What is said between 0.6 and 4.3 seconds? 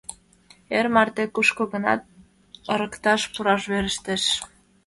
Эр марте кушко-гынат ырыкташ пураш верештеш.